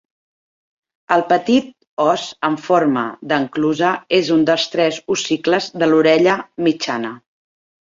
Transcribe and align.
El 1.15 1.23
petit 1.33 1.69
os 2.05 2.23
amb 2.49 2.63
forma 2.69 3.03
d'enclusa 3.33 3.93
és 4.21 4.33
un 4.39 4.49
dels 4.53 4.67
tres 4.79 4.99
ossicles 5.19 5.71
de 5.85 5.93
l'orella 5.95 6.37
mitjana. 6.71 7.17